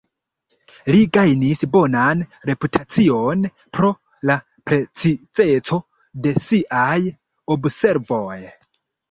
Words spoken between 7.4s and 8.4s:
observoj.